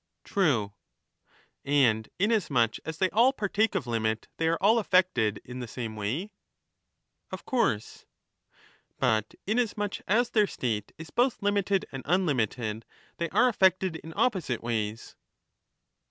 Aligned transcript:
True. 0.23 0.73
And 1.63 2.09
inasmuch 2.17 2.77
as 2.85 2.97
they 2.97 3.11
all 3.11 3.31
partake 3.31 3.75
of 3.75 3.85
limit, 3.85 4.27
they 4.37 4.47
are 4.47 4.57
all 4.59 4.79
affected 4.79 5.39
in 5.45 5.59
the 5.59 5.67
same 5.67 5.95
way. 5.95 6.31
Of 7.31 7.45
course. 7.45 8.05
But 8.97 9.35
inasmuch 9.45 9.99
as 10.07 10.31
their 10.31 10.47
state 10.47 10.91
is 10.97 11.11
both 11.11 11.43
limited 11.43 11.85
and 11.91 12.01
unlimited, 12.07 12.83
they 13.17 13.29
are 13.29 13.47
affected 13.47 13.97
in 13.97 14.11
opposite 14.15 14.63
ways. 14.63 15.15